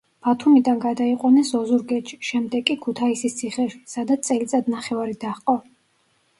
ბათუმიდან 0.27 0.79
გადაიყვანეს 0.85 1.51
ოზურგეთში, 1.59 2.17
შემდეგ 2.31 2.65
კი 2.71 2.77
ქუთაისის 2.87 3.39
ციხეში, 3.43 3.81
სადაც 3.95 4.29
წელიწადნახევარი 4.33 5.19
დაჰყო. 5.29 5.61